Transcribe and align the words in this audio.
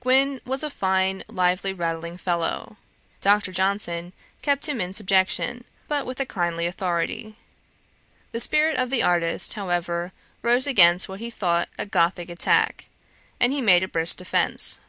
Gwyn 0.00 0.40
was 0.44 0.64
a 0.64 0.70
fine 0.70 1.22
lively 1.28 1.72
rattling 1.72 2.16
fellow. 2.16 2.78
Dr. 3.20 3.52
Johnson 3.52 4.12
kept 4.42 4.68
him 4.68 4.80
in 4.80 4.92
subjection, 4.92 5.62
but 5.86 6.04
with 6.04 6.18
a 6.18 6.26
kindly 6.26 6.66
authority. 6.66 7.36
The 8.32 8.40
spirit 8.40 8.76
of 8.76 8.90
the 8.90 9.04
artist, 9.04 9.52
however, 9.54 10.10
rose 10.42 10.66
against 10.66 11.08
what 11.08 11.20
he 11.20 11.30
thought 11.30 11.68
a 11.78 11.86
Gothick 11.86 12.28
attack, 12.28 12.86
and 13.38 13.52
he 13.52 13.60
made 13.62 13.84
a 13.84 13.88
brisk 13.88 14.16
defence. 14.16 14.80